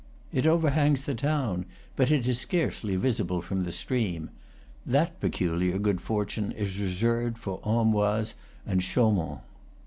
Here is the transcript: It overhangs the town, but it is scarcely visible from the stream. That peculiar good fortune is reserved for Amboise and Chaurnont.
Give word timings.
It 0.33 0.47
overhangs 0.47 1.05
the 1.05 1.13
town, 1.13 1.67
but 1.95 2.09
it 2.09 2.27
is 2.27 2.39
scarcely 2.39 2.95
visible 2.95 3.39
from 3.39 3.61
the 3.65 3.71
stream. 3.71 4.31
That 4.83 5.19
peculiar 5.19 5.77
good 5.77 6.01
fortune 6.01 6.51
is 6.53 6.79
reserved 6.79 7.37
for 7.37 7.59
Amboise 7.63 8.33
and 8.65 8.81
Chaurnont. 8.81 9.41